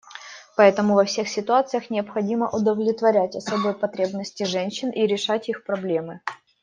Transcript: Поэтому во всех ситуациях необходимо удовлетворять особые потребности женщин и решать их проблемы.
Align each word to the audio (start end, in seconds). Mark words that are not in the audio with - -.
Поэтому 0.55 0.95
во 0.95 1.05
всех 1.05 1.29
ситуациях 1.29 1.91
необходимо 1.91 2.49
удовлетворять 2.49 3.35
особые 3.35 3.75
потребности 3.75 4.41
женщин 4.45 4.89
и 4.89 5.05
решать 5.05 5.47
их 5.47 5.63
проблемы. 5.63 6.21